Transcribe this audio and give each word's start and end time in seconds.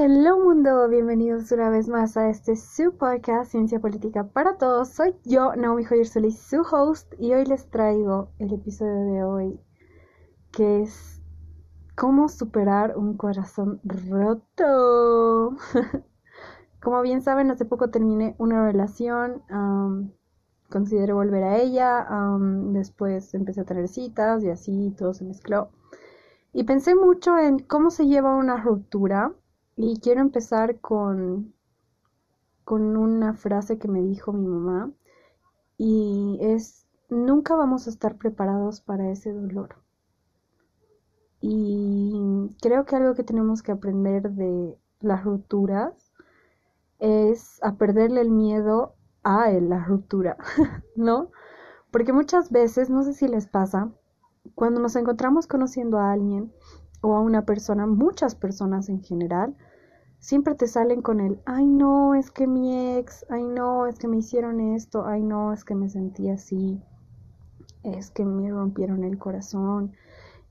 Hello 0.00 0.38
mundo, 0.38 0.88
bienvenidos 0.88 1.50
una 1.50 1.70
vez 1.70 1.88
más 1.88 2.16
a 2.16 2.28
este 2.28 2.54
su 2.54 2.96
podcast 2.96 3.50
Ciencia 3.50 3.80
Política 3.80 4.28
para 4.28 4.56
Todos. 4.56 4.90
Soy 4.90 5.16
yo, 5.24 5.56
Naomi 5.56 5.82
Joyer 5.82 6.06
Solís, 6.06 6.38
su 6.38 6.60
host, 6.60 7.12
y 7.18 7.32
hoy 7.34 7.44
les 7.46 7.68
traigo 7.68 8.30
el 8.38 8.54
episodio 8.54 9.12
de 9.12 9.24
hoy 9.24 9.60
que 10.52 10.82
es 10.82 11.20
cómo 11.96 12.28
superar 12.28 12.96
un 12.96 13.16
corazón 13.16 13.80
roto. 13.82 15.56
Como 16.80 17.02
bien 17.02 17.20
saben, 17.20 17.50
hace 17.50 17.64
poco 17.64 17.90
terminé 17.90 18.36
una 18.38 18.64
relación, 18.64 19.42
consideré 20.70 21.12
volver 21.12 21.42
a 21.42 21.58
ella, 21.58 22.06
después 22.66 23.34
empecé 23.34 23.62
a 23.62 23.64
tener 23.64 23.88
citas 23.88 24.44
y 24.44 24.50
así 24.50 24.94
todo 24.96 25.12
se 25.12 25.24
mezcló. 25.24 25.70
Y 26.52 26.62
pensé 26.62 26.94
mucho 26.94 27.36
en 27.36 27.58
cómo 27.58 27.90
se 27.90 28.06
lleva 28.06 28.36
una 28.36 28.58
ruptura 28.58 29.34
y 29.80 30.00
quiero 30.00 30.20
empezar 30.20 30.80
con, 30.80 31.54
con 32.64 32.96
una 32.96 33.34
frase 33.34 33.78
que 33.78 33.86
me 33.86 34.02
dijo 34.02 34.32
mi 34.32 34.44
mamá 34.44 34.90
y 35.76 36.36
es, 36.40 36.88
nunca 37.08 37.54
vamos 37.54 37.86
a 37.86 37.90
estar 37.90 38.16
preparados 38.16 38.80
para 38.80 39.08
ese 39.08 39.32
dolor. 39.32 39.76
Y 41.40 42.56
creo 42.60 42.84
que 42.86 42.96
algo 42.96 43.14
que 43.14 43.22
tenemos 43.22 43.62
que 43.62 43.70
aprender 43.70 44.32
de 44.32 44.76
las 44.98 45.22
rupturas 45.22 46.12
es 46.98 47.62
a 47.62 47.76
perderle 47.76 48.22
el 48.22 48.30
miedo 48.30 48.96
a 49.22 49.48
la 49.52 49.84
ruptura, 49.84 50.36
¿no? 50.96 51.30
Porque 51.92 52.12
muchas 52.12 52.50
veces, 52.50 52.90
no 52.90 53.04
sé 53.04 53.12
si 53.12 53.28
les 53.28 53.46
pasa, 53.46 53.92
cuando 54.56 54.80
nos 54.80 54.96
encontramos 54.96 55.46
conociendo 55.46 55.98
a 55.98 56.10
alguien 56.10 56.52
o 57.00 57.14
a 57.14 57.20
una 57.20 57.46
persona, 57.46 57.86
muchas 57.86 58.34
personas 58.34 58.88
en 58.88 59.04
general, 59.04 59.56
siempre 60.18 60.54
te 60.54 60.66
salen 60.66 61.02
con 61.02 61.20
el, 61.20 61.40
ay 61.46 61.66
no, 61.66 62.14
es 62.14 62.30
que 62.30 62.46
mi 62.46 62.96
ex, 62.96 63.24
ay 63.30 63.44
no, 63.44 63.86
es 63.86 63.98
que 63.98 64.08
me 64.08 64.18
hicieron 64.18 64.60
esto, 64.60 65.06
ay 65.06 65.22
no, 65.22 65.52
es 65.52 65.64
que 65.64 65.74
me 65.74 65.88
sentí 65.88 66.28
así, 66.28 66.82
es 67.82 68.10
que 68.10 68.24
me 68.24 68.50
rompieron 68.50 69.04
el 69.04 69.18
corazón. 69.18 69.92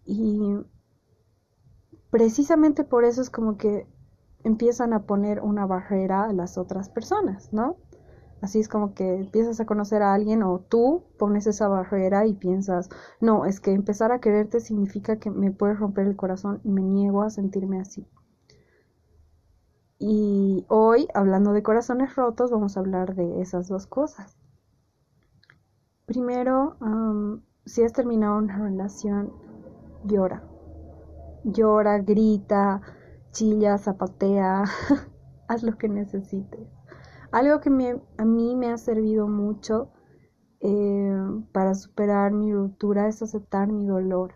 Y 0.06 0.56
precisamente 2.10 2.84
por 2.84 3.04
eso 3.04 3.22
es 3.22 3.30
como 3.30 3.58
que 3.58 3.88
empiezan 4.44 4.94
a 4.94 5.04
poner 5.04 5.42
una 5.42 5.66
barrera 5.66 6.23
a 6.23 6.34
las 6.34 6.58
otras 6.58 6.90
personas, 6.90 7.52
¿no? 7.52 7.78
Así 8.42 8.60
es 8.60 8.70
como 8.70 8.94
que 8.94 9.16
empiezas 9.16 9.60
a 9.60 9.66
conocer 9.66 10.04
a 10.04 10.14
alguien 10.14 10.44
o 10.44 10.60
tú 10.60 11.04
pones 11.18 11.48
esa 11.48 11.68
barrera 11.68 12.26
y 12.28 12.34
piensas, 12.34 12.90
no, 13.20 13.45
es 13.45 13.60
que 13.60 13.72
empezar 13.72 14.12
a 14.12 14.20
quererte 14.20 14.60
significa 14.60 15.18
que 15.18 15.32
me 15.32 15.52
puedes 15.52 15.80
romper 15.80 16.08
el 16.08 16.16
corazón 16.16 16.62
y 16.64 16.70
me 16.70 16.84
niego 16.84 17.23
a 17.23 17.32
sentirme 17.32 17.80
así. 17.80 18.08
Y 20.00 20.66
hoy, 20.67 21.08
hablando 21.14 21.53
de 21.53 21.64
corazones 21.64 22.16
rotos, 22.16 22.52
vamos 22.52 22.78
a 22.78 22.81
hablar 22.81 23.16
de 23.16 23.42
esas 23.42 23.67
dos 23.67 23.88
cosas. 23.88 24.38
Primero, 26.06 26.78
si 27.66 27.84
has 27.84 27.94
terminado 27.94 28.38
una 28.38 28.58
relación, 28.59 29.34
llora. 30.06 30.44
Llora, 31.44 32.00
grita, 32.00 32.81
chilla, 33.31 33.78
zapatea, 33.78 34.64
haz 35.48 35.64
lo 35.64 35.78
que 35.78 35.89
necesites. 35.89 36.67
Algo 37.32 37.59
que 37.59 37.70
a 38.17 38.26
mí 38.26 38.56
me 38.56 38.72
ha 38.72 38.78
servido 38.78 39.28
mucho 39.28 39.92
eh, 40.59 41.22
para 41.52 41.76
superar 41.76 42.32
mi 42.32 42.54
ruptura 42.54 43.08
es 43.08 43.22
aceptar 43.22 43.67
mi 43.67 43.86
dolor. 43.86 44.36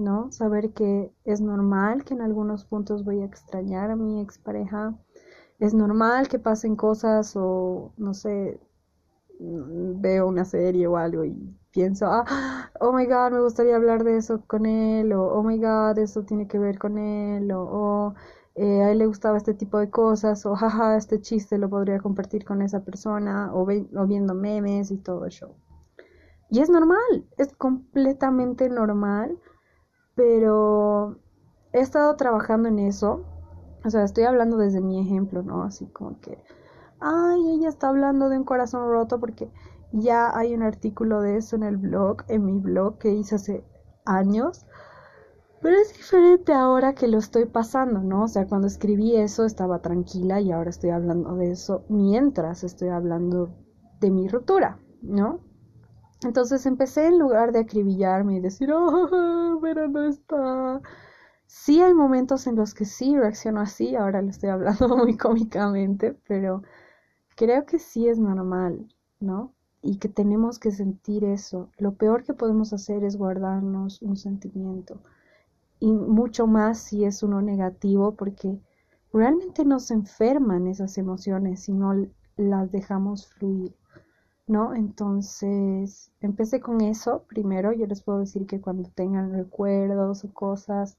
¿No? 0.00 0.32
Saber 0.32 0.72
que 0.72 1.12
es 1.24 1.40
normal 1.40 2.04
que 2.04 2.14
en 2.14 2.22
algunos 2.22 2.64
puntos 2.64 3.04
voy 3.04 3.20
a 3.20 3.26
extrañar 3.26 3.90
a 3.90 3.96
mi 3.96 4.20
expareja, 4.20 4.94
es 5.60 5.74
normal 5.74 6.28
que 6.28 6.38
pasen 6.38 6.76
cosas 6.76 7.34
o, 7.36 7.92
no 7.98 8.14
sé, 8.14 8.58
mm, 9.38 10.00
veo 10.00 10.26
una 10.28 10.44
serie 10.44 10.86
o 10.86 10.96
algo 10.96 11.24
y 11.24 11.36
pienso, 11.70 12.06
ah, 12.06 12.70
oh 12.80 12.92
my 12.92 13.06
god, 13.06 13.32
me 13.32 13.40
gustaría 13.40 13.76
hablar 13.76 14.04
de 14.04 14.16
eso 14.16 14.42
con 14.46 14.66
él, 14.66 15.12
o 15.12 15.22
oh 15.34 15.42
my 15.42 15.58
god, 15.58 15.98
eso 15.98 16.22
tiene 16.24 16.48
que 16.48 16.58
ver 16.58 16.78
con 16.78 16.98
él, 16.98 17.52
o 17.52 17.62
oh, 17.62 18.14
eh, 18.56 18.82
a 18.82 18.90
él 18.92 18.98
le 18.98 19.06
gustaba 19.06 19.36
este 19.36 19.54
tipo 19.54 19.78
de 19.78 19.90
cosas, 19.90 20.44
o 20.46 20.54
jaja, 20.56 20.96
este 20.96 21.20
chiste 21.20 21.58
lo 21.58 21.68
podría 21.70 22.00
compartir 22.00 22.44
con 22.44 22.62
esa 22.62 22.84
persona, 22.84 23.52
o, 23.54 23.62
o 23.62 24.06
viendo 24.06 24.34
memes 24.34 24.90
y 24.90 24.98
todo 24.98 25.26
eso. 25.26 25.54
Y 26.50 26.60
es 26.60 26.68
normal, 26.68 27.26
es 27.38 27.52
completamente 27.54 28.68
normal 28.68 29.38
pero 30.14 31.16
he 31.72 31.80
estado 31.80 32.16
trabajando 32.16 32.68
en 32.68 32.78
eso. 32.78 33.24
O 33.84 33.90
sea, 33.90 34.04
estoy 34.04 34.24
hablando 34.24 34.56
desde 34.56 34.80
mi 34.80 35.00
ejemplo, 35.00 35.42
¿no? 35.42 35.62
Así 35.62 35.86
como 35.86 36.20
que, 36.20 36.42
ay, 37.00 37.50
ella 37.50 37.68
está 37.68 37.88
hablando 37.88 38.28
de 38.28 38.38
un 38.38 38.44
corazón 38.44 38.88
roto 38.90 39.18
porque 39.18 39.50
ya 39.92 40.36
hay 40.36 40.54
un 40.54 40.62
artículo 40.62 41.20
de 41.20 41.38
eso 41.38 41.56
en 41.56 41.62
el 41.62 41.76
blog, 41.76 42.24
en 42.28 42.44
mi 42.44 42.58
blog 42.58 42.98
que 42.98 43.10
hice 43.10 43.36
hace 43.36 43.64
años. 44.04 44.66
Pero 45.62 45.76
es 45.76 45.92
diferente 45.92 46.54
ahora 46.54 46.94
que 46.94 47.06
lo 47.06 47.18
estoy 47.18 47.44
pasando, 47.44 48.00
¿no? 48.00 48.24
O 48.24 48.28
sea, 48.28 48.46
cuando 48.46 48.66
escribí 48.66 49.16
eso 49.16 49.44
estaba 49.44 49.80
tranquila 49.80 50.40
y 50.40 50.52
ahora 50.52 50.70
estoy 50.70 50.90
hablando 50.90 51.34
de 51.36 51.50
eso 51.50 51.84
mientras 51.88 52.64
estoy 52.64 52.88
hablando 52.88 53.50
de 54.00 54.10
mi 54.10 54.26
ruptura, 54.28 54.78
¿no? 55.02 55.40
Entonces 56.22 56.66
empecé 56.66 57.06
en 57.06 57.18
lugar 57.18 57.52
de 57.52 57.60
acribillarme 57.60 58.36
y 58.36 58.40
decir, 58.40 58.70
oh, 58.72 59.58
pero 59.62 59.88
no 59.88 60.04
está. 60.06 60.80
Sí 61.46 61.80
hay 61.82 61.94
momentos 61.94 62.46
en 62.46 62.56
los 62.56 62.74
que 62.74 62.84
sí 62.84 63.16
reacciono 63.16 63.60
así, 63.60 63.96
ahora 63.96 64.22
le 64.22 64.30
estoy 64.30 64.50
hablando 64.50 64.88
muy 64.96 65.16
cómicamente, 65.16 66.16
pero 66.28 66.62
creo 67.36 67.66
que 67.66 67.78
sí 67.78 68.08
es 68.08 68.18
normal, 68.18 68.86
¿no? 69.18 69.54
Y 69.82 69.96
que 69.98 70.08
tenemos 70.08 70.58
que 70.58 70.70
sentir 70.72 71.24
eso. 71.24 71.70
Lo 71.78 71.94
peor 71.94 72.22
que 72.22 72.34
podemos 72.34 72.72
hacer 72.72 73.02
es 73.04 73.16
guardarnos 73.16 74.02
un 74.02 74.16
sentimiento. 74.16 75.00
Y 75.80 75.90
mucho 75.90 76.46
más 76.46 76.78
si 76.80 77.04
es 77.04 77.22
uno 77.22 77.40
negativo, 77.40 78.14
porque 78.14 78.60
realmente 79.12 79.64
nos 79.64 79.90
enferman 79.90 80.66
esas 80.66 80.98
emociones 80.98 81.64
si 81.64 81.72
no 81.72 81.94
las 82.36 82.70
dejamos 82.70 83.26
fluir. 83.28 83.74
¿No? 84.50 84.74
Entonces, 84.74 86.12
empecé 86.20 86.60
con 86.60 86.80
eso 86.80 87.24
primero. 87.28 87.72
Yo 87.72 87.86
les 87.86 88.02
puedo 88.02 88.18
decir 88.18 88.46
que 88.46 88.60
cuando 88.60 88.90
tengan 88.90 89.32
recuerdos 89.32 90.24
o 90.24 90.34
cosas, 90.34 90.98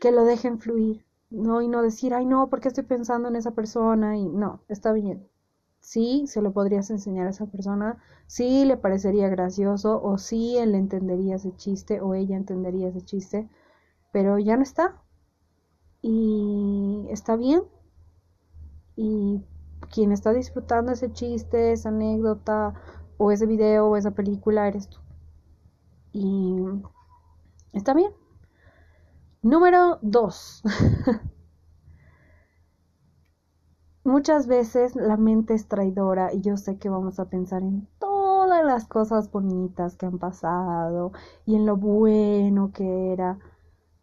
que 0.00 0.10
lo 0.10 0.24
dejen 0.24 0.58
fluir, 0.58 1.04
¿no? 1.30 1.62
Y 1.62 1.68
no 1.68 1.82
decir, 1.82 2.12
ay, 2.14 2.26
no, 2.26 2.50
porque 2.50 2.68
estoy 2.68 2.84
pensando 2.84 3.28
en 3.28 3.36
esa 3.36 3.52
persona? 3.52 4.16
Y 4.18 4.28
no, 4.28 4.62
está 4.68 4.92
bien. 4.92 5.28
Sí, 5.80 6.26
se 6.26 6.42
lo 6.42 6.52
podrías 6.52 6.90
enseñar 6.90 7.26
a 7.28 7.30
esa 7.30 7.46
persona, 7.46 7.98
sí 8.26 8.64
le 8.64 8.76
parecería 8.76 9.28
gracioso, 9.28 10.02
o 10.02 10.18
sí 10.18 10.56
él 10.58 10.74
entendería 10.74 11.36
ese 11.36 11.54
chiste, 11.56 12.00
o 12.00 12.14
ella 12.14 12.36
entendería 12.36 12.88
ese 12.88 13.02
chiste, 13.02 13.48
pero 14.12 14.38
ya 14.38 14.56
no 14.56 14.62
está. 14.62 15.00
Y 16.02 17.06
está 17.10 17.36
bien. 17.36 17.62
Y 18.96 19.42
quien 19.92 20.12
está 20.12 20.32
disfrutando 20.32 20.92
ese 20.92 21.12
chiste, 21.12 21.72
esa 21.72 21.90
anécdota, 21.90 22.74
o 23.18 23.30
ese 23.30 23.46
video, 23.46 23.88
o 23.88 23.96
esa 23.96 24.12
película, 24.12 24.66
eres 24.68 24.88
tú. 24.88 24.98
Y 26.12 26.56
está 27.72 27.92
bien. 27.94 28.12
Número 29.42 29.98
dos. 30.02 30.62
Muchas 34.04 34.46
veces 34.46 34.96
la 34.96 35.16
mente 35.16 35.54
es 35.54 35.68
traidora 35.68 36.32
y 36.32 36.40
yo 36.40 36.56
sé 36.56 36.78
que 36.78 36.88
vamos 36.88 37.20
a 37.20 37.26
pensar 37.26 37.62
en 37.62 37.86
todas 37.98 38.64
las 38.64 38.86
cosas 38.86 39.30
bonitas 39.30 39.96
que 39.96 40.06
han 40.06 40.18
pasado 40.18 41.12
y 41.44 41.54
en 41.56 41.66
lo 41.66 41.76
bueno 41.76 42.72
que 42.72 43.12
era. 43.12 43.38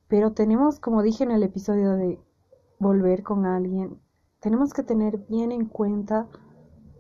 Pero 0.08 0.34
tenemos, 0.34 0.80
como 0.80 1.02
dije 1.02 1.24
en 1.24 1.32
el 1.32 1.44
episodio 1.44 1.94
de 1.94 2.20
volver 2.80 3.24
con 3.24 3.46
alguien, 3.46 4.00
tenemos 4.40 4.74
que 4.74 4.84
tener 4.84 5.18
bien 5.30 5.52
en 5.52 5.66
cuenta 5.66 6.28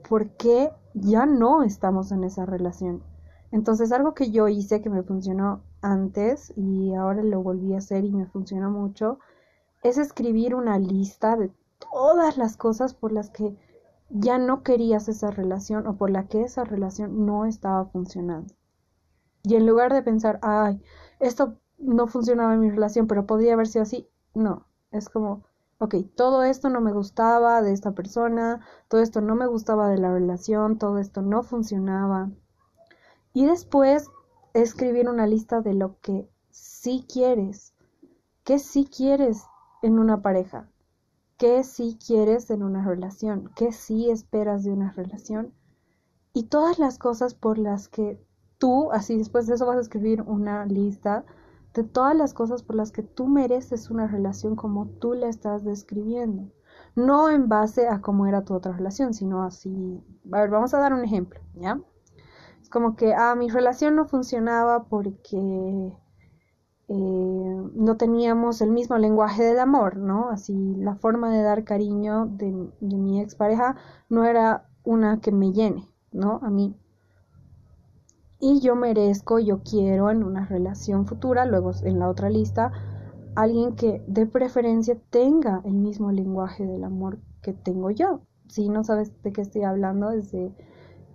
por 0.07 0.29
qué 0.31 0.71
ya 0.93 1.25
no 1.25 1.63
estamos 1.63 2.11
en 2.11 2.23
esa 2.23 2.45
relación. 2.45 3.03
Entonces, 3.51 3.91
algo 3.91 4.13
que 4.13 4.31
yo 4.31 4.47
hice 4.47 4.81
que 4.81 4.89
me 4.89 5.03
funcionó 5.03 5.63
antes 5.81 6.53
y 6.55 6.93
ahora 6.93 7.23
lo 7.23 7.41
volví 7.41 7.73
a 7.73 7.77
hacer 7.77 8.03
y 8.03 8.11
me 8.11 8.25
funciona 8.25 8.69
mucho, 8.69 9.19
es 9.83 9.97
escribir 9.97 10.55
una 10.55 10.79
lista 10.79 11.35
de 11.35 11.51
todas 11.91 12.37
las 12.37 12.57
cosas 12.57 12.93
por 12.93 13.11
las 13.11 13.29
que 13.29 13.55
ya 14.09 14.37
no 14.37 14.63
querías 14.63 15.07
esa 15.09 15.31
relación 15.31 15.87
o 15.87 15.97
por 15.97 16.09
la 16.09 16.27
que 16.27 16.43
esa 16.43 16.63
relación 16.63 17.25
no 17.25 17.45
estaba 17.45 17.85
funcionando. 17.85 18.53
Y 19.43 19.55
en 19.55 19.65
lugar 19.65 19.93
de 19.93 20.01
pensar, 20.01 20.39
ay, 20.41 20.81
esto 21.19 21.57
no 21.77 22.07
funcionaba 22.07 22.53
en 22.53 22.59
mi 22.59 22.69
relación, 22.69 23.07
pero 23.07 23.25
podría 23.25 23.53
haber 23.53 23.67
sido 23.67 23.83
así, 23.83 24.09
no, 24.33 24.67
es 24.91 25.09
como, 25.09 25.43
ok, 25.79 25.95
todo 26.15 26.43
esto 26.43 26.69
no 26.69 26.81
me 26.81 26.93
gustaba 26.93 27.61
de 27.61 27.73
esta 27.73 27.91
persona, 27.93 28.61
todo 28.87 29.01
esto 29.01 29.21
no 29.21 29.35
me 29.35 29.47
gustaba 29.47 29.89
de 29.89 29.97
la 29.97 30.11
relación, 30.11 30.77
todo 30.77 30.97
esto 30.99 31.21
no 31.21 31.43
funcionaba. 31.43 32.31
Y 33.33 33.45
después 33.45 34.09
escribir 34.53 35.09
una 35.09 35.27
lista 35.27 35.61
de 35.61 35.73
lo 35.73 35.99
que 36.01 36.29
sí 36.49 37.05
quieres, 37.11 37.73
qué 38.43 38.59
sí 38.59 38.85
quieres 38.85 39.43
en 39.81 39.99
una 39.99 40.21
pareja. 40.21 40.69
qué 41.37 41.63
sí 41.63 41.97
quieres 42.05 42.49
en 42.49 42.63
una 42.63 42.83
relación, 42.85 43.51
qué 43.55 43.71
sí 43.71 44.09
esperas 44.09 44.63
de 44.63 44.71
una 44.71 44.91
relación 44.91 45.53
y 46.33 46.43
todas 46.43 46.79
las 46.79 46.97
cosas 46.99 47.33
por 47.33 47.57
las 47.57 47.87
que 47.87 48.19
tú, 48.57 48.91
así 48.91 49.17
después 49.17 49.47
de 49.47 49.55
eso 49.55 49.65
vas 49.65 49.77
a 49.77 49.81
escribir 49.81 50.21
una 50.23 50.65
lista 50.65 51.25
de 51.77 51.83
todas 51.83 52.15
las 52.15 52.33
cosas 52.33 52.63
por 52.63 52.75
las 52.75 52.91
que 52.91 53.03
tú 53.03 53.27
mereces 53.27 53.89
una 53.89 54.07
relación 54.07 54.55
como 54.55 54.87
tú 54.87 55.13
la 55.13 55.29
estás 55.29 55.63
describiendo. 55.63 56.51
No 56.95 57.29
en 57.29 57.47
base 57.47 57.87
a 57.87 58.01
cómo 58.01 58.25
era 58.25 58.43
tu 58.43 58.55
otra 58.55 58.73
relación, 58.73 59.13
sino 59.13 59.43
así. 59.43 60.03
A 60.33 60.41
ver, 60.41 60.49
vamos 60.49 60.73
a 60.73 60.79
dar 60.79 60.93
un 60.93 61.05
ejemplo, 61.05 61.39
¿ya? 61.53 61.79
Es 62.61 62.69
como 62.69 62.95
que, 62.95 63.13
ah, 63.13 63.35
mi 63.35 63.49
relación 63.49 63.95
no 63.95 64.05
funcionaba 64.05 64.85
porque 64.85 65.37
eh, 66.89 66.93
no 67.75 67.97
teníamos 67.97 68.61
el 68.61 68.71
mismo 68.71 68.97
lenguaje 68.97 69.43
del 69.43 69.59
amor, 69.59 69.97
¿no? 69.97 70.29
Así, 70.29 70.75
la 70.77 70.95
forma 70.95 71.31
de 71.31 71.43
dar 71.43 71.63
cariño 71.63 72.25
de, 72.25 72.71
de 72.81 72.97
mi 72.97 73.21
expareja 73.21 73.75
no 74.09 74.25
era 74.25 74.67
una 74.83 75.21
que 75.21 75.31
me 75.31 75.53
llene, 75.53 75.87
¿no? 76.11 76.39
A 76.41 76.49
mí 76.49 76.75
y 78.39 78.59
yo 78.59 78.75
merezco, 78.75 79.39
yo 79.39 79.61
quiero 79.63 80.11
en 80.11 80.23
una 80.23 80.45
relación 80.45 81.05
futura, 81.07 81.45
luego 81.45 81.71
en 81.83 81.99
la 81.99 82.09
otra 82.09 82.29
lista, 82.29 82.71
alguien 83.35 83.75
que 83.75 84.03
de 84.07 84.25
preferencia 84.25 84.97
tenga 85.09 85.61
el 85.65 85.73
mismo 85.73 86.11
lenguaje 86.11 86.65
del 86.65 86.83
amor 86.83 87.19
que 87.41 87.53
tengo 87.53 87.91
yo. 87.91 88.21
Si 88.47 88.69
no 88.69 88.83
sabes 88.83 89.11
de 89.23 89.33
qué 89.33 89.41
estoy 89.41 89.63
hablando, 89.63 90.09
desde 90.09 90.53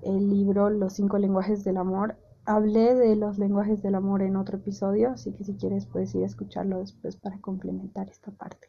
el 0.03 0.31
libro 0.31 0.69
Los 0.71 0.95
cinco 0.95 1.19
lenguajes 1.19 1.65
del 1.65 1.77
amor, 1.77 2.17
hablé 2.45 2.95
de 2.95 3.15
los 3.17 3.39
lenguajes 3.39 3.83
del 3.83 3.95
amor 3.95 4.23
en 4.23 4.37
otro 4.37 4.59
episodio, 4.59 5.11
así 5.11 5.33
que 5.33 5.45
si 5.45 5.55
quieres 5.55 5.87
puedes 5.87 6.15
ir 6.15 6.25
a 6.25 6.27
escucharlo 6.27 6.79
después 6.79 7.17
para 7.17 7.41
complementar 7.41 8.09
esta 8.09 8.33
parte. 8.33 8.69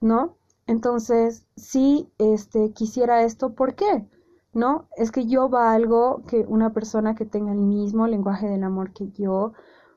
¿No? 0.00 0.36
Entonces, 0.66 1.46
si 1.56 2.08
este 2.18 2.72
quisiera 2.72 3.22
esto, 3.22 3.54
¿por 3.54 3.74
qué? 3.74 4.06
¿No? 4.52 4.88
Es 4.96 5.10
que 5.10 5.26
yo 5.26 5.48
valgo 5.48 6.22
que 6.26 6.44
una 6.46 6.72
persona 6.72 7.14
que 7.14 7.24
tenga 7.24 7.52
el 7.52 7.60
mismo 7.60 8.06
lenguaje 8.06 8.48
del 8.48 8.64
amor 8.64 8.92
que 8.92 9.10
yo, 9.12 9.52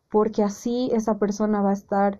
porque 0.09 0.43
así 0.43 0.89
esa 0.93 1.19
persona 1.19 1.61
va 1.61 1.71
a 1.71 1.73
estar 1.73 2.19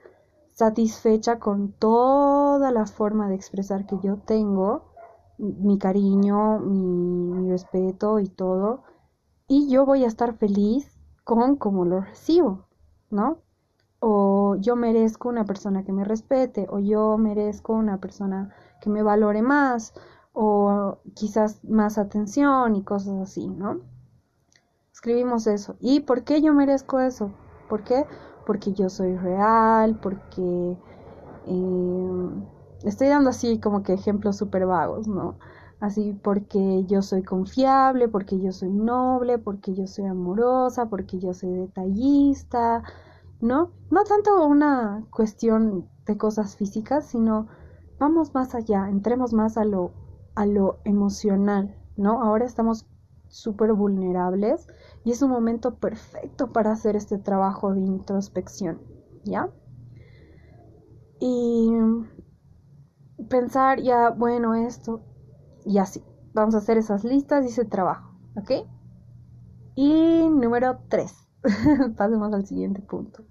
satisfecha 0.51 1.39
con 1.39 1.73
toda 1.73 2.71
la 2.71 2.85
forma 2.85 3.29
de 3.29 3.35
expresar 3.35 3.85
que 3.85 3.97
yo 4.01 4.17
tengo, 4.17 4.91
mi 5.37 5.77
cariño, 5.77 6.59
mi, 6.59 7.49
respeto 7.49 8.19
y 8.19 8.27
todo, 8.27 8.83
y 9.47 9.69
yo 9.69 9.85
voy 9.85 10.03
a 10.03 10.07
estar 10.07 10.33
feliz 10.33 10.97
con 11.23 11.55
cómo 11.57 11.85
lo 11.85 12.01
recibo, 12.01 12.65
¿no? 13.09 13.39
O 13.99 14.55
yo 14.59 14.75
merezco 14.75 15.29
una 15.29 15.45
persona 15.45 15.83
que 15.83 15.91
me 15.91 16.03
respete, 16.03 16.67
o 16.69 16.79
yo 16.79 17.17
merezco 17.17 17.73
una 17.73 17.99
persona 17.99 18.53
que 18.81 18.89
me 18.89 19.03
valore 19.03 19.41
más, 19.41 19.93
o 20.35 20.99
quizás 21.15 21.63
más 21.63 21.97
atención 21.97 22.75
y 22.75 22.83
cosas 22.83 23.21
así, 23.21 23.47
¿no? 23.47 23.79
Escribimos 24.93 25.47
eso. 25.47 25.77
¿Y 25.79 26.01
por 26.01 26.23
qué 26.23 26.41
yo 26.41 26.53
merezco 26.53 26.99
eso? 26.99 27.31
¿Por 27.69 27.83
qué? 27.83 28.05
Porque 28.45 28.73
yo 28.73 28.89
soy 28.89 29.15
real, 29.15 29.97
porque 30.01 30.77
eh, 31.47 32.29
estoy 32.83 33.07
dando 33.07 33.29
así 33.29 33.59
como 33.59 33.81
que 33.81 33.93
ejemplos 33.93 34.35
súper 34.35 34.65
vagos, 34.65 35.07
¿no? 35.07 35.37
Así 35.79 36.13
porque 36.21 36.83
yo 36.85 37.01
soy 37.01 37.23
confiable, 37.23 38.09
porque 38.09 38.39
yo 38.39 38.51
soy 38.51 38.71
noble, 38.71 39.37
porque 39.37 39.73
yo 39.73 39.87
soy 39.87 40.05
amorosa, 40.05 40.87
porque 40.87 41.17
yo 41.17 41.33
soy 41.33 41.51
detallista, 41.51 42.83
¿no? 43.39 43.71
No 43.89 44.03
tanto 44.03 44.45
una 44.45 45.05
cuestión 45.11 45.87
de 46.05 46.17
cosas 46.17 46.57
físicas, 46.57 47.05
sino 47.05 47.47
vamos 47.99 48.33
más 48.33 48.53
allá, 48.53 48.89
entremos 48.89 49.31
más 49.31 49.57
a 49.57 49.63
lo 49.63 50.04
a 50.35 50.45
lo 50.45 50.79
emocional, 50.83 51.75
¿no? 51.97 52.21
Ahora 52.21 52.45
estamos 52.45 52.85
súper 53.27 53.73
vulnerables 53.73 54.67
y 55.03 55.11
es 55.11 55.21
un 55.21 55.31
momento 55.31 55.75
perfecto 55.75 56.51
para 56.51 56.71
hacer 56.71 56.95
este 56.95 57.17
trabajo 57.17 57.73
de 57.73 57.81
introspección, 57.81 58.81
¿ya? 59.23 59.49
Y 61.19 61.71
pensar 63.29 63.81
ya, 63.81 64.09
bueno, 64.11 64.55
esto 64.55 65.01
y 65.65 65.77
así. 65.79 66.03
Vamos 66.33 66.55
a 66.55 66.59
hacer 66.59 66.77
esas 66.77 67.03
listas 67.03 67.45
y 67.45 67.47
ese 67.47 67.65
trabajo, 67.65 68.13
¿ok? 68.35 68.67
Y 69.75 70.29
número 70.29 70.79
tres, 70.89 71.27
pasemos 71.97 72.33
al 72.33 72.45
siguiente 72.45 72.81
punto. 72.81 73.23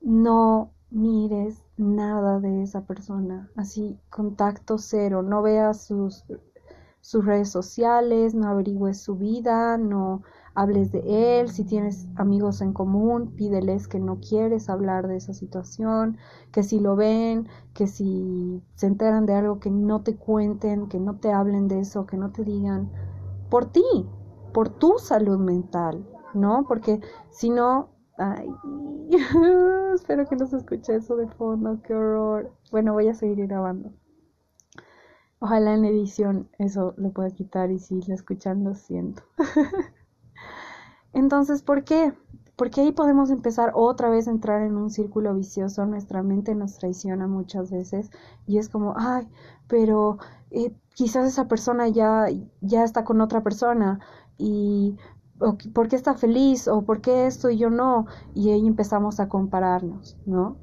No 0.00 0.72
mires 0.90 1.67
nada 1.78 2.40
de 2.40 2.62
esa 2.62 2.82
persona, 2.82 3.50
así 3.56 3.98
contacto 4.10 4.78
cero, 4.78 5.22
no 5.22 5.42
veas 5.42 5.84
sus, 5.84 6.24
sus 7.00 7.24
redes 7.24 7.50
sociales, 7.50 8.34
no 8.34 8.48
averigües 8.48 9.00
su 9.00 9.16
vida, 9.16 9.78
no 9.78 10.22
hables 10.54 10.90
de 10.90 11.40
él, 11.40 11.48
si 11.50 11.64
tienes 11.64 12.08
amigos 12.16 12.60
en 12.60 12.72
común, 12.72 13.32
pídeles 13.36 13.86
que 13.86 14.00
no 14.00 14.18
quieres 14.18 14.68
hablar 14.68 15.06
de 15.06 15.16
esa 15.16 15.32
situación, 15.32 16.18
que 16.50 16.64
si 16.64 16.80
lo 16.80 16.96
ven, 16.96 17.46
que 17.74 17.86
si 17.86 18.60
se 18.74 18.88
enteran 18.88 19.24
de 19.24 19.34
algo, 19.34 19.60
que 19.60 19.70
no 19.70 20.02
te 20.02 20.16
cuenten, 20.16 20.88
que 20.88 20.98
no 20.98 21.14
te 21.16 21.32
hablen 21.32 21.68
de 21.68 21.78
eso, 21.80 22.06
que 22.06 22.16
no 22.16 22.32
te 22.32 22.42
digan, 22.42 22.90
por 23.48 23.66
ti, 23.66 23.84
por 24.52 24.68
tu 24.68 24.98
salud 24.98 25.38
mental, 25.38 26.04
¿no? 26.34 26.64
Porque 26.66 27.00
si 27.30 27.50
no, 27.50 27.90
Ay, 28.18 28.48
espero 29.94 30.26
que 30.26 30.36
no 30.36 30.46
se 30.46 30.56
escuche 30.56 30.96
eso 30.96 31.16
de 31.16 31.28
fondo, 31.28 31.80
qué 31.82 31.94
horror. 31.94 32.52
Bueno, 32.72 32.92
voy 32.92 33.08
a 33.08 33.14
seguir 33.14 33.46
grabando. 33.46 33.92
Ojalá 35.38 35.74
en 35.74 35.84
edición 35.84 36.48
eso 36.58 36.94
lo 36.96 37.12
pueda 37.12 37.30
quitar 37.30 37.70
y 37.70 37.78
si 37.78 38.02
lo 38.02 38.14
escuchan 38.14 38.64
lo 38.64 38.74
siento. 38.74 39.22
Entonces, 41.12 41.62
¿por 41.62 41.84
qué? 41.84 42.12
Porque 42.56 42.80
ahí 42.80 42.90
podemos 42.90 43.30
empezar 43.30 43.70
otra 43.74 44.10
vez 44.10 44.26
a 44.26 44.32
entrar 44.32 44.62
en 44.62 44.76
un 44.76 44.90
círculo 44.90 45.32
vicioso. 45.34 45.86
Nuestra 45.86 46.24
mente 46.24 46.56
nos 46.56 46.76
traiciona 46.78 47.28
muchas 47.28 47.70
veces 47.70 48.10
y 48.48 48.58
es 48.58 48.68
como, 48.68 48.94
ay, 48.96 49.28
pero 49.68 50.18
eh, 50.50 50.74
quizás 50.94 51.28
esa 51.28 51.46
persona 51.46 51.86
ya, 51.86 52.26
ya 52.60 52.82
está 52.82 53.04
con 53.04 53.20
otra 53.20 53.44
persona 53.44 54.00
y 54.38 54.96
por 55.72 55.88
qué 55.88 55.96
está 55.96 56.14
feliz 56.14 56.68
o 56.68 56.82
por 56.82 57.00
qué 57.00 57.26
esto 57.26 57.50
y 57.50 57.58
yo 57.58 57.70
no 57.70 58.06
y 58.34 58.50
ahí 58.50 58.66
empezamos 58.66 59.20
a 59.20 59.28
compararnos 59.28 60.16
no 60.26 60.56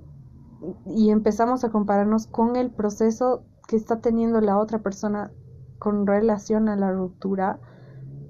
y 0.85 1.09
empezamos 1.11 1.63
a 1.63 1.69
compararnos 1.69 2.27
con 2.27 2.55
el 2.55 2.71
proceso 2.71 3.43
que 3.67 3.75
está 3.75 4.01
teniendo 4.01 4.41
la 4.41 4.57
otra 4.57 4.79
persona 4.79 5.31
con 5.79 6.07
relación 6.07 6.69
a 6.69 6.75
la 6.75 6.91
ruptura 6.91 7.59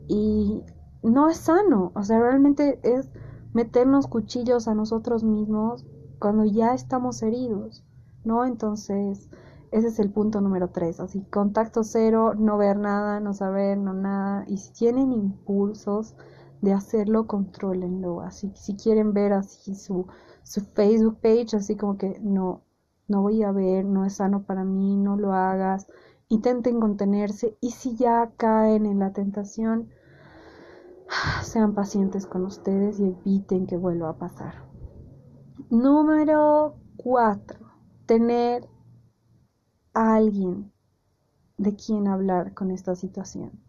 y 0.08 0.64
no 1.04 1.30
es 1.30 1.38
sano. 1.38 1.92
O 1.96 2.04
sea 2.04 2.20
realmente 2.20 2.80
es 2.84 3.10
meternos 3.54 4.08
cuchillos 4.08 4.68
a 4.68 4.76
nosotros 4.76 5.24
mismos 5.24 5.86
cuando 6.20 6.44
ya 6.46 6.74
estamos 6.74 7.22
heridos 7.22 7.86
no 8.26 8.44
entonces 8.44 9.30
ese 9.72 9.88
es 9.88 10.00
el 10.00 10.10
punto 10.10 10.40
número 10.42 10.70
tres, 10.70 11.00
así 11.00 11.22
contacto 11.26 11.84
cero, 11.84 12.34
no 12.34 12.58
ver 12.58 12.78
nada, 12.78 13.20
no 13.20 13.34
saber, 13.34 13.78
no 13.78 13.94
nada. 13.94 14.46
Y 14.48 14.58
si 14.58 14.72
tienen 14.72 15.12
impulsos, 15.12 16.16
de 16.62 16.74
hacerlo, 16.74 17.28
contrólenlo. 17.28 18.22
Así 18.22 18.52
si 18.56 18.76
quieren 18.76 19.14
ver 19.14 19.34
así 19.34 19.76
su, 19.76 20.08
su 20.44 20.62
Facebook 20.62 21.20
page, 21.22 21.58
así 21.58 21.76
como 21.76 21.98
que 21.98 22.20
no, 22.22 22.62
no 23.08 23.22
voy 23.22 23.44
a 23.44 23.52
ver, 23.52 23.86
no 23.86 24.06
es 24.06 24.16
sano 24.16 24.44
para 24.44 24.64
mí, 24.64 24.98
no 24.98 25.18
lo 25.18 25.34
hagas. 25.34 25.88
Intenten 26.28 26.80
contenerse 26.80 27.58
y 27.62 27.72
si 27.72 27.96
ya 27.96 28.32
caen 28.38 28.86
en 28.86 29.00
la 29.00 29.14
tentación, 29.14 29.90
sean 31.44 31.74
pacientes 31.74 32.26
con 32.26 32.46
ustedes 32.46 33.00
y 33.00 33.06
eviten 33.06 33.68
que 33.68 33.78
vuelva 33.78 34.10
a 34.10 34.18
pasar. 34.18 34.66
Número 35.70 36.76
cuatro, 36.98 37.60
tener 38.06 38.68
a 39.94 40.16
alguien 40.16 40.72
de 41.58 41.76
quien 41.76 42.08
hablar 42.08 42.54
con 42.54 42.72
esta 42.72 42.96
situación. 42.96 43.65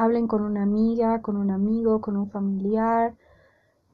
Hablen 0.00 0.28
con 0.28 0.42
una 0.42 0.62
amiga, 0.62 1.20
con 1.20 1.36
un 1.36 1.50
amigo, 1.50 2.00
con 2.00 2.16
un 2.16 2.30
familiar, 2.30 3.14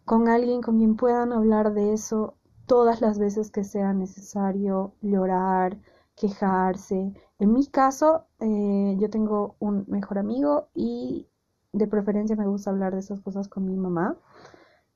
con 0.04 0.28
alguien 0.28 0.62
con 0.62 0.78
quien 0.78 0.94
puedan 0.94 1.32
hablar 1.32 1.74
de 1.74 1.92
eso 1.94 2.36
todas 2.66 3.00
las 3.00 3.18
veces 3.18 3.50
que 3.50 3.64
sea 3.64 3.92
necesario, 3.92 4.92
llorar, 5.02 5.78
quejarse. 6.14 7.12
En 7.40 7.52
mi 7.52 7.66
caso, 7.66 8.26
eh, 8.38 8.96
yo 9.00 9.10
tengo 9.10 9.56
un 9.58 9.84
mejor 9.88 10.18
amigo 10.18 10.68
y 10.74 11.26
de 11.72 11.88
preferencia 11.88 12.36
me 12.36 12.46
gusta 12.46 12.70
hablar 12.70 12.94
de 12.94 13.00
esas 13.00 13.20
cosas 13.20 13.48
con 13.48 13.66
mi 13.66 13.74
mamá, 13.74 14.16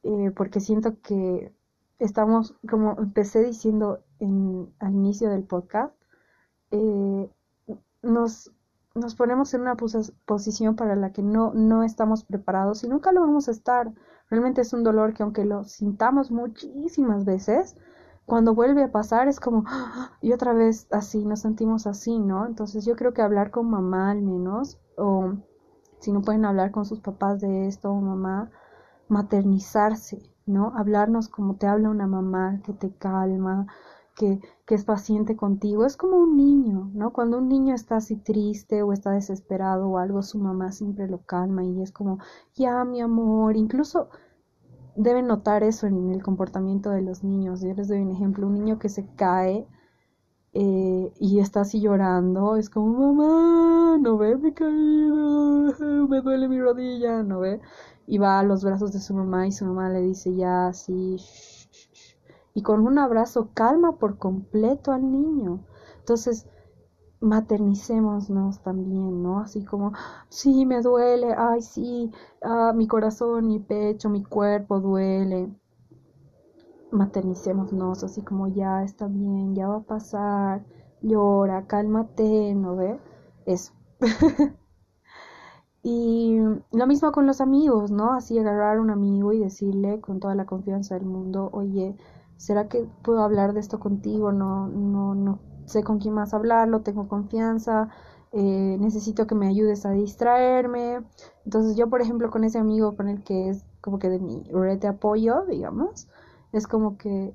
eh, 0.05 0.31
porque 0.31 0.61
siento 0.61 1.01
que 1.03 1.53
estamos, 1.99 2.55
como 2.69 2.97
empecé 2.99 3.43
diciendo 3.43 4.05
en, 4.21 4.73
al 4.79 4.95
inicio 4.95 5.29
del 5.29 5.43
podcast, 5.43 5.93
eh, 6.71 7.29
nos 8.01 8.53
nos 9.01 9.15
ponemos 9.17 9.53
en 9.55 9.63
una 9.63 9.77
posición 9.77 10.77
para 10.77 10.95
la 10.95 11.13
que 11.13 11.23
no, 11.23 11.53
no 11.55 11.83
estamos 11.83 12.25
preparados 12.25 12.85
y 12.85 12.89
nunca 12.89 13.13
lo 13.13 13.23
vamos 13.23 13.49
a 13.49 13.51
estar. 13.51 13.93
Realmente 14.29 14.61
es 14.61 14.73
un 14.73 14.85
dolor 14.85 15.15
que 15.15 15.23
aunque 15.23 15.45
lo 15.45 15.65
sintamos 15.65 16.31
muchísimas 16.31 17.25
veces, 17.25 17.77
cuando 18.27 18.55
vuelve 18.55 18.85
a 18.85 18.93
pasar 18.93 19.27
es 19.27 19.41
como, 19.41 19.65
¡ah! 19.67 20.13
y 20.21 20.33
otra 20.33 20.53
vez 20.53 20.87
así, 20.93 21.25
nos 21.25 21.41
sentimos 21.41 21.89
así, 21.89 22.19
¿no? 22.21 22.47
Entonces 22.47 22.85
yo 22.85 22.95
creo 22.95 23.13
que 23.13 23.23
hablar 23.23 23.51
con 23.51 23.69
mamá 23.69 24.13
al 24.13 24.23
menos, 24.23 24.79
o 24.97 25.35
si 25.99 26.13
no 26.13 26.23
pueden 26.23 26.45
hablar 26.45 26.71
con 26.71 26.85
sus 26.85 27.01
papás 27.01 27.41
de 27.41 27.67
esto 27.67 27.91
o 27.91 28.01
mamá, 28.01 28.51
maternizarse, 29.09 30.33
¿no? 30.47 30.73
Hablarnos 30.77 31.29
como 31.29 31.57
te 31.57 31.67
habla 31.67 31.91
una 31.91 32.07
mamá 32.07 32.61
que 32.65 32.73
te 32.73 32.95
calma, 32.95 33.67
que, 34.17 34.41
es 34.69 34.85
paciente 34.85 35.35
contigo. 35.37 35.85
Es 35.85 35.97
como 35.97 36.19
un 36.19 36.37
niño, 36.37 36.91
¿no? 36.95 37.13
Cuando 37.13 37.39
un 37.39 37.49
niño 37.49 37.75
está 37.75 37.97
así 37.97 38.17
triste 38.17 38.83
o 38.83 38.93
está 38.93 39.11
desesperado 39.11 39.89
o 39.89 39.99
algo, 39.99 40.23
su 40.23 40.39
mamá 40.39 40.71
siempre 40.71 41.09
lo 41.09 41.23
calma 41.23 41.65
y 41.65 41.83
es 41.83 41.91
como, 41.91 42.19
ya, 42.55 42.85
mi 42.85 43.01
amor, 43.01 43.57
incluso 43.57 44.09
deben 44.95 45.27
notar 45.27 45.65
eso 45.65 45.87
en 45.87 46.11
el 46.13 46.23
comportamiento 46.23 46.91
de 46.91 47.03
los 47.03 47.25
niños. 47.25 47.63
Yo 47.63 47.75
les 47.75 47.89
doy 47.89 47.99
un 48.01 48.11
ejemplo, 48.13 48.47
un 48.47 48.55
niño 48.55 48.79
que 48.79 48.89
se 48.89 49.07
cae 49.17 49.67
eh, 50.53 51.13
y 51.19 51.39
está 51.39 51.61
así 51.61 51.81
llorando, 51.81 52.57
es 52.57 52.71
como, 52.71 53.15
mamá, 53.15 53.99
no 54.01 54.19
ve 54.19 54.37
mi 54.37 54.53
caída, 54.53 55.75
me 56.09 56.21
duele 56.21 56.49
mi 56.49 56.61
rodilla, 56.61 57.23
no 57.23 57.41
ve, 57.41 57.61
y 58.07 58.19
va 58.19 58.41
a 58.41 58.43
los 58.43 58.65
brazos 58.65 58.93
de 58.93 59.01
su 59.01 59.15
mamá 59.15 59.47
y 59.47 59.53
su 59.53 59.65
mamá 59.65 59.89
le 59.91 60.01
dice 60.03 60.35
ya 60.35 60.69
así, 60.69 61.17
y 62.55 62.63
con 62.63 62.87
un 62.87 62.99
abrazo 62.99 63.51
calma 63.55 63.99
por 63.99 64.19
completo 64.19 64.93
al 64.93 65.11
niño. 65.11 65.65
Entonces, 65.99 66.47
maternicémonos 67.21 68.61
también, 68.63 69.23
¿no? 69.23 69.41
Así 69.41 69.65
como, 69.65 69.93
sí, 70.29 70.67
me 70.67 70.81
duele, 70.81 71.35
ay, 71.37 71.63
sí, 71.63 72.11
ah, 72.43 72.73
mi 72.75 72.89
corazón, 72.89 73.47
mi 73.47 73.59
pecho, 73.61 74.09
mi 74.09 74.25
cuerpo 74.25 74.81
duele. 74.81 75.51
Maternicémonos, 76.91 78.03
así 78.03 78.23
como 78.23 78.49
ya 78.49 78.83
está 78.83 79.07
bien, 79.07 79.55
ya 79.55 79.69
va 79.69 79.77
a 79.77 79.83
pasar, 79.83 80.65
llora, 81.03 81.67
cálmate, 81.67 82.55
¿no 82.55 82.75
ve? 82.77 82.99
Eso. 83.47 83.73
y 85.83 86.39
lo 86.73 86.87
mismo 86.87 87.13
con 87.13 87.27
los 87.27 87.41
amigos, 87.41 87.91
¿no? 87.91 88.13
Así 88.15 88.39
agarrar 88.39 88.79
a 88.79 88.81
un 88.81 88.91
amigo 88.91 89.33
y 89.33 89.39
decirle 89.39 90.01
con 90.01 90.21
toda 90.21 90.35
la 90.35 90.47
confianza 90.47 90.95
del 90.95 91.07
mundo, 91.07 91.49
oye, 91.53 91.97
¿será 92.41 92.69
que 92.69 92.87
puedo 93.03 93.23
hablar 93.23 93.53
de 93.53 93.61
esto 93.61 93.79
contigo? 93.81 94.33
No, 94.33 94.67
no, 94.69 95.15
no 95.15 95.41
sé 95.67 95.85
con 95.85 95.99
quién 95.99 96.15
más 96.15 96.33
hablarlo, 96.35 96.81
tengo 96.83 97.07
confianza, 97.09 97.91
eh, 98.33 98.77
necesito 98.81 99.27
que 99.27 99.35
me 99.35 99.47
ayudes 99.49 99.85
a 99.87 99.91
distraerme. 99.91 101.03
Entonces 101.45 101.77
yo, 101.77 101.89
por 101.91 102.01
ejemplo, 102.01 102.31
con 102.31 102.45
ese 102.45 102.59
amigo 102.59 102.97
con 102.97 103.09
el 103.09 103.23
que 103.23 103.51
es 103.51 103.65
como 103.83 103.99
que 103.99 104.09
de 104.09 104.19
mi 104.19 104.43
red 104.53 104.79
de 104.79 104.89
apoyo, 104.89 105.45
digamos, 105.47 106.09
es 106.53 106.67
como 106.67 106.97
que, 106.97 107.35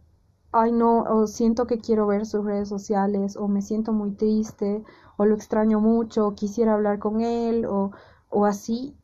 ay 0.52 0.72
no, 0.72 1.04
o 1.04 1.28
siento 1.28 1.68
que 1.68 1.78
quiero 1.80 2.08
ver 2.08 2.26
sus 2.26 2.44
redes 2.44 2.68
sociales, 2.70 3.38
o 3.38 3.48
me 3.48 3.62
siento 3.62 3.94
muy 3.94 4.12
triste, 4.12 4.84
o 5.18 5.26
lo 5.26 5.36
extraño 5.36 5.80
mucho, 5.80 6.28
o 6.28 6.36
quisiera 6.36 6.74
hablar 6.74 6.98
con 7.00 7.22
él, 7.22 7.66
o, 7.66 7.92
o 8.30 8.46
así, 8.46 8.96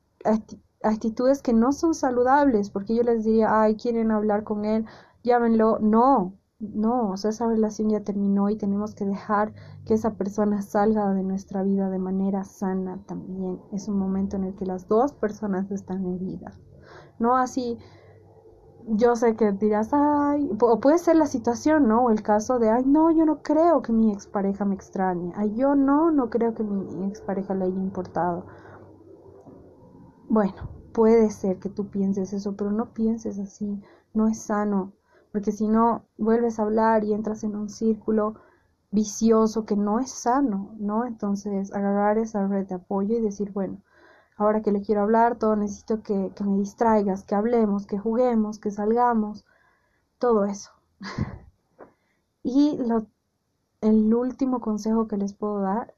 actitudes 0.83 1.41
que 1.41 1.53
no 1.53 1.71
son 1.71 1.93
saludables, 1.93 2.69
porque 2.69 2.95
yo 2.95 3.03
les 3.03 3.23
diría, 3.23 3.61
ay, 3.61 3.75
quieren 3.75 4.11
hablar 4.11 4.43
con 4.43 4.65
él, 4.65 4.85
llámenlo, 5.23 5.79
no, 5.79 6.33
no, 6.61 7.09
o 7.09 7.17
sea, 7.17 7.31
esa 7.31 7.47
relación 7.47 7.89
ya 7.89 8.03
terminó 8.03 8.49
y 8.49 8.55
tenemos 8.55 8.93
que 8.93 9.05
dejar 9.05 9.53
que 9.85 9.95
esa 9.95 10.13
persona 10.13 10.61
salga 10.61 11.11
de 11.13 11.23
nuestra 11.23 11.63
vida 11.63 11.89
de 11.89 11.97
manera 11.97 12.43
sana 12.43 12.99
también. 13.07 13.59
Es 13.71 13.87
un 13.87 13.97
momento 13.97 14.35
en 14.35 14.43
el 14.43 14.55
que 14.55 14.65
las 14.65 14.87
dos 14.87 15.13
personas 15.13 15.71
están 15.71 16.05
heridas. 16.05 16.59
No 17.17 17.35
así, 17.35 17.79
yo 18.87 19.15
sé 19.15 19.35
que 19.35 19.51
dirás, 19.53 19.89
ay, 19.91 20.49
o 20.61 20.79
puede 20.79 20.99
ser 20.99 21.15
la 21.15 21.25
situación, 21.25 21.87
¿no? 21.87 22.05
O 22.05 22.11
el 22.11 22.21
caso 22.21 22.59
de, 22.59 22.69
ay, 22.69 22.83
no, 22.85 23.09
yo 23.11 23.25
no 23.25 23.41
creo 23.41 23.81
que 23.81 23.91
mi 23.91 24.11
expareja 24.11 24.63
me 24.63 24.75
extrañe. 24.75 25.33
Ay, 25.35 25.55
yo 25.55 25.75
no, 25.75 26.11
no 26.11 26.29
creo 26.29 26.53
que 26.53 26.63
mi 26.63 27.07
expareja 27.07 27.55
le 27.55 27.65
haya 27.65 27.79
importado. 27.79 28.45
Bueno, 30.29 30.69
puede 30.93 31.29
ser 31.31 31.57
que 31.59 31.69
tú 31.69 31.89
pienses 31.89 32.33
eso, 32.33 32.55
pero 32.55 32.71
no 32.71 32.93
pienses 32.93 33.39
así. 33.39 33.81
No 34.13 34.27
es 34.27 34.39
sano 34.39 34.93
porque 35.31 35.51
si 35.51 35.67
no 35.67 36.05
vuelves 36.17 36.59
a 36.59 36.63
hablar 36.63 37.03
y 37.03 37.13
entras 37.13 37.43
en 37.43 37.55
un 37.55 37.69
círculo 37.69 38.35
vicioso 38.91 39.65
que 39.65 39.75
no 39.75 39.99
es 39.99 40.11
sano, 40.11 40.75
¿no? 40.79 41.05
Entonces 41.05 41.73
agarrar 41.73 42.17
esa 42.17 42.47
red 42.47 42.67
de 42.67 42.75
apoyo 42.75 43.17
y 43.17 43.21
decir, 43.21 43.51
bueno, 43.51 43.81
ahora 44.37 44.61
que 44.61 44.71
le 44.71 44.81
quiero 44.81 45.01
hablar, 45.01 45.37
todo 45.37 45.55
necesito 45.55 46.03
que, 46.03 46.31
que 46.35 46.43
me 46.43 46.57
distraigas, 46.57 47.23
que 47.23 47.35
hablemos, 47.35 47.87
que 47.87 47.97
juguemos, 47.97 48.59
que 48.59 48.71
salgamos, 48.71 49.45
todo 50.19 50.45
eso. 50.45 50.71
y 52.43 52.77
lo, 52.77 53.07
el 53.81 54.13
último 54.13 54.59
consejo 54.61 55.07
que 55.07 55.17
les 55.17 55.33
puedo 55.33 55.61
dar 55.61 55.95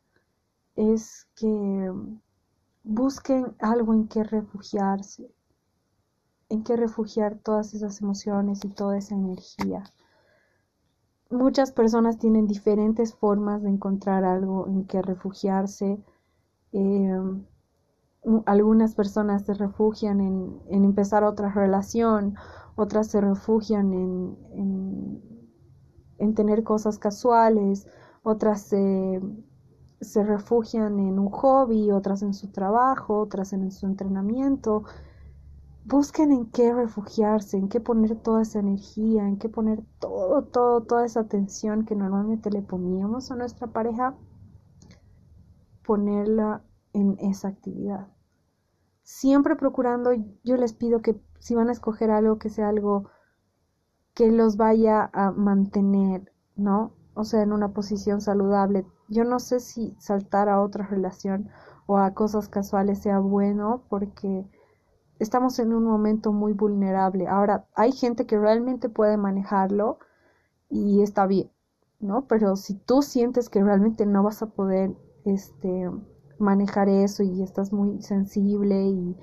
es 0.75 1.27
que 1.35 1.91
busquen 2.83 3.55
algo 3.59 3.93
en 3.93 4.07
que 4.07 4.23
refugiarse, 4.23 5.29
en 6.49 6.63
qué 6.63 6.75
refugiar 6.75 7.39
todas 7.39 7.73
esas 7.73 8.01
emociones 8.01 8.63
y 8.63 8.69
toda 8.69 8.97
esa 8.97 9.15
energía. 9.15 9.83
Muchas 11.29 11.71
personas 11.71 12.19
tienen 12.19 12.45
diferentes 12.45 13.15
formas 13.15 13.63
de 13.63 13.69
encontrar 13.69 14.23
algo 14.23 14.67
en 14.67 14.85
que 14.85 15.01
refugiarse. 15.01 15.99
Em, 16.71 17.45
algunas 18.45 18.93
personas 18.95 19.43
se 19.45 19.53
refugian 19.53 20.21
en, 20.21 20.61
empezar 20.69 21.23
otra 21.23 21.51
relación, 21.51 22.35
otras 22.75 23.07
se 23.07 23.19
refugian 23.19 23.93
en, 23.93 24.37
en, 26.19 26.35
tener 26.35 26.63
cosas 26.63 26.99
casuales, 26.99 27.87
otras 28.23 28.61
se, 28.61 29.21
se 30.01 30.23
refugian 30.23 30.99
en 30.99 31.19
un 31.19 31.29
hobby, 31.29 31.91
otras 31.91 32.21
en 32.21 32.33
su 32.33 32.51
trabajo, 32.51 33.19
otras 33.19 33.53
en 33.53 33.71
su 33.71 33.85
entrenamiento 33.87 34.83
busquen 35.85 36.31
en 36.31 36.45
qué 36.49 36.73
refugiarse, 36.73 37.57
en 37.57 37.69
qué 37.69 37.79
poner 37.79 38.15
toda 38.15 38.41
esa 38.41 38.59
energía, 38.59 39.27
en 39.27 39.37
qué 39.37 39.49
poner 39.49 39.83
todo, 39.99 40.43
todo, 40.43 40.81
toda 40.83 41.05
esa 41.05 41.21
atención 41.21 41.85
que 41.85 41.95
normalmente 41.95 42.49
le 42.49 42.61
poníamos 42.61 43.31
a 43.31 43.35
nuestra 43.35 43.67
pareja, 43.67 44.15
ponerla 45.85 46.63
en 46.93 47.17
esa 47.19 47.49
actividad. 47.49 48.07
Siempre 49.01 49.55
procurando, 49.55 50.11
yo 50.43 50.55
les 50.55 50.73
pido 50.73 51.01
que 51.01 51.19
si 51.39 51.55
van 51.55 51.69
a 51.69 51.73
escoger 51.73 52.09
algo, 52.09 52.39
que 52.39 52.49
sea 52.49 52.69
algo 52.69 53.09
que 54.13 54.31
los 54.31 54.55
vaya 54.55 55.09
a 55.11 55.31
mantener, 55.31 56.31
¿no? 56.55 56.93
O 57.15 57.25
sea, 57.25 57.41
en 57.41 57.51
una 57.51 57.73
posición 57.73 58.21
saludable. 58.21 58.85
Yo 59.09 59.23
no 59.25 59.39
sé 59.39 59.59
si 59.59 59.95
saltar 59.99 60.47
a 60.47 60.61
otra 60.61 60.87
relación 60.87 61.49
o 61.85 61.97
a 61.97 62.13
cosas 62.13 62.47
casuales 62.47 62.99
sea 62.99 63.19
bueno 63.19 63.83
porque 63.89 64.47
estamos 65.23 65.57
en 65.59 65.73
un 65.73 65.83
momento 65.83 66.31
muy 66.31 66.53
vulnerable. 66.53 67.27
Ahora, 67.27 67.65
hay 67.75 67.91
gente 67.91 68.25
que 68.25 68.37
realmente 68.37 68.89
puede 68.89 69.17
manejarlo 69.17 69.97
y 70.69 71.01
está 71.01 71.25
bien, 71.27 71.51
¿no? 71.99 72.27
Pero 72.27 72.55
si 72.55 72.75
tú 72.75 73.01
sientes 73.01 73.49
que 73.49 73.63
realmente 73.63 74.05
no 74.05 74.23
vas 74.23 74.41
a 74.43 74.47
poder 74.47 74.91
este, 75.25 75.89
manejar 76.39 76.89
eso 76.89 77.23
y 77.23 77.41
estás 77.41 77.73
muy 77.73 78.01
sensible 78.01 78.83
y 78.83 79.17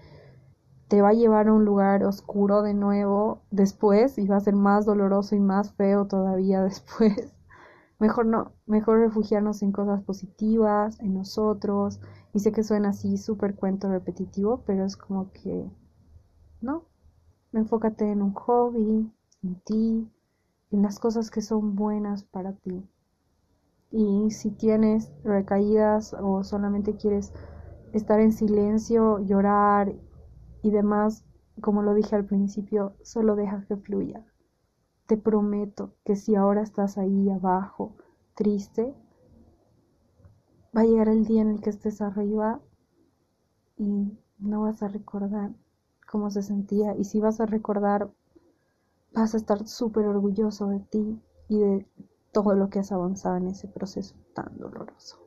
te 0.88 1.02
va 1.02 1.11
a 1.11 1.12
llevar 1.12 1.49
a 1.49 1.52
un 1.52 1.64
lugar 1.64 2.04
oscuro 2.04 2.62
de 2.62 2.75
nuevo 2.75 3.42
después 3.50 4.19
y 4.19 4.26
va 4.26 4.37
a 4.37 4.40
ser 4.40 4.57
más 4.57 4.87
doloroso 4.87 5.37
y 5.37 5.40
más 5.40 5.73
feo 5.75 6.07
todavía 6.07 6.62
después. 6.64 7.33
Mejor 8.00 8.26
no, 8.26 8.52
mejor 8.66 8.99
refugiarnos 9.00 9.62
en 9.62 9.73
cosas 9.73 10.02
positivas, 10.02 10.99
en 11.00 11.14
nosotros. 11.14 12.00
Y 12.33 12.40
sé 12.40 12.50
que 12.50 12.64
suena 12.64 12.90
así 12.90 13.19
súper 13.19 13.54
cuento 13.54 13.90
repetitivo, 13.90 14.62
pero 14.66 14.85
es 14.85 14.97
como 14.97 15.30
que 15.33 15.71
¿no? 16.61 16.85
Enfócate 17.52 18.11
en 18.11 18.23
un 18.23 18.35
hobby, 18.35 19.11
en 19.43 19.55
ti, 19.64 20.11
en 20.71 20.83
las 20.83 20.99
cosas 20.99 21.31
que 21.31 21.43
son 21.43 21.75
buenas 21.75 22.25
para 22.25 22.52
ti. 22.52 22.87
Y 23.90 24.31
si 24.31 24.50
tienes 24.50 25.12
recaídas 25.25 26.14
o 26.14 26.45
solamente 26.45 26.97
quieres 26.97 27.33
estar 27.93 28.21
en 28.21 28.33
silencio, 28.33 29.19
llorar 29.19 29.93
y 30.62 30.71
demás, 30.71 31.25
como 31.61 31.83
lo 31.83 31.95
dije 31.95 32.14
al 32.14 32.25
principio, 32.25 32.95
solo 33.02 33.35
deja 33.35 33.64
que 33.67 33.76
fluya. 33.76 34.25
Te 35.07 35.17
prometo 35.17 35.95
que 36.05 36.14
si 36.14 36.37
ahora 36.37 36.62
estás 36.62 36.99
ahí 36.99 37.29
abajo, 37.31 37.97
triste, 38.35 38.95
va 40.76 40.83
a 40.83 40.85
llegar 40.85 41.09
el 41.09 41.25
día 41.25 41.43
en 41.43 41.50
el 41.50 41.61
que 41.61 41.71
estés 41.71 42.00
arriba 42.00 42.61
y 43.76 44.17
no 44.38 44.62
vas 44.62 44.83
a 44.85 44.88
recordar 44.88 45.50
cómo 46.11 46.31
se 46.31 46.43
sentía 46.43 46.97
y 46.97 47.05
si 47.05 47.21
vas 47.21 47.40
a 47.40 47.47
recordar, 47.47 48.11
vas 49.12 49.35
a 49.35 49.37
estar 49.37 49.67
súper 49.67 50.07
orgulloso 50.07 50.67
de 50.69 50.81
ti 50.81 51.23
y 51.49 51.59
de 51.59 51.87
todo 52.33 52.55
lo 52.55 52.69
que 52.69 52.81
has 52.81 52.93
avanzado 52.93 53.37
en 53.37 53.49
ese 53.49 53.69
proceso 53.69 54.17
tan 54.35 54.59
doloroso. 54.59 55.19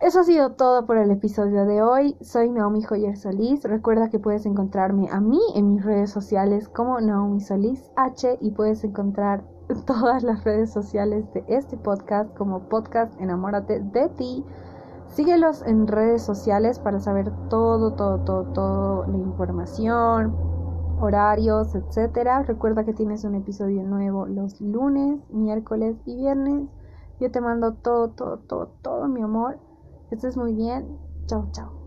Eso 0.00 0.20
ha 0.20 0.24
sido 0.24 0.52
todo 0.52 0.84
por 0.84 0.98
el 0.98 1.12
episodio 1.12 1.64
de 1.64 1.80
hoy. 1.80 2.16
Soy 2.20 2.50
Naomi 2.50 2.82
Joyer 2.82 3.16
Solís. 3.16 3.62
Recuerda 3.62 4.10
que 4.10 4.18
puedes 4.18 4.44
encontrarme 4.46 5.08
a 5.10 5.20
mí 5.20 5.40
en 5.54 5.74
mis 5.74 5.84
redes 5.84 6.10
sociales 6.10 6.68
como 6.68 7.00
Naomi 7.00 7.40
Solís 7.40 7.90
H 7.94 8.36
y 8.40 8.50
puedes 8.50 8.82
encontrar 8.82 9.44
todas 9.86 10.24
las 10.24 10.42
redes 10.42 10.72
sociales 10.72 11.32
de 11.32 11.44
este 11.46 11.76
podcast 11.76 12.36
como 12.36 12.68
podcast 12.68 13.18
Enamórate 13.20 13.78
de 13.78 14.08
ti. 14.08 14.44
Síguelos 15.12 15.62
en 15.66 15.86
redes 15.86 16.22
sociales 16.22 16.78
para 16.78 16.98
saber 16.98 17.30
todo, 17.50 17.92
todo, 17.92 18.20
todo, 18.20 18.44
todo 18.44 19.06
la 19.06 19.18
información, 19.18 20.34
horarios, 21.00 21.74
etcétera. 21.74 22.44
Recuerda 22.44 22.84
que 22.84 22.94
tienes 22.94 23.24
un 23.24 23.34
episodio 23.34 23.82
nuevo 23.82 24.24
los 24.26 24.58
lunes, 24.62 25.20
miércoles 25.30 25.96
y 26.06 26.16
viernes. 26.16 26.66
Yo 27.20 27.30
te 27.30 27.42
mando 27.42 27.74
todo, 27.74 28.08
todo, 28.08 28.38
todo, 28.38 28.68
todo 28.80 29.06
mi 29.06 29.20
amor. 29.20 29.58
Estés 30.10 30.38
muy 30.38 30.54
bien. 30.54 30.98
Chao, 31.26 31.46
chao. 31.52 31.82